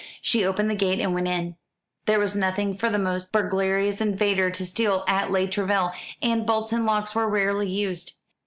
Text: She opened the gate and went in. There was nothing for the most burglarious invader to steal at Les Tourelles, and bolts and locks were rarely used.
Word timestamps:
She 0.19 0.43
opened 0.43 0.67
the 0.67 0.73
gate 0.73 0.99
and 0.99 1.13
went 1.13 1.27
in. 1.27 1.57
There 2.07 2.19
was 2.19 2.33
nothing 2.35 2.75
for 2.75 2.89
the 2.89 2.97
most 2.97 3.31
burglarious 3.31 4.01
invader 4.01 4.49
to 4.49 4.65
steal 4.65 5.05
at 5.07 5.29
Les 5.29 5.45
Tourelles, 5.45 5.93
and 6.23 6.43
bolts 6.43 6.73
and 6.73 6.87
locks 6.87 7.13
were 7.13 7.29
rarely 7.29 7.69
used. 7.69 8.13